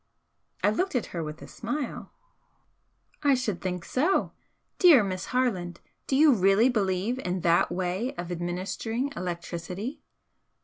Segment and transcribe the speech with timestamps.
[0.63, 2.11] I looked at her with a smile.
[3.21, 4.31] "I should think so!
[4.79, 10.01] Dear Miss Harland, do you really believe in that way of administering electricity?"